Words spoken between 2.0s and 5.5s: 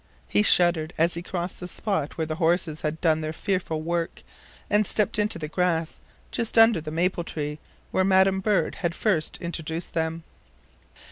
where the horses had done their fearful work, and stepped into the